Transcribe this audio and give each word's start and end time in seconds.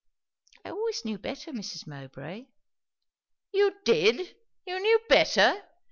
"I 0.65 0.71
always 0.71 1.05
knew 1.05 1.19
better, 1.19 1.51
Mrs. 1.51 1.85
Mowbray." 1.85 2.47
"You 3.51 3.71
did! 3.83 4.35
You 4.65 4.79
knew 4.79 4.99
better! 5.07 5.61